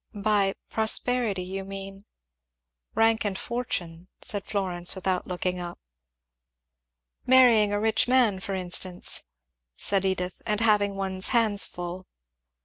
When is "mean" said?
1.63-2.05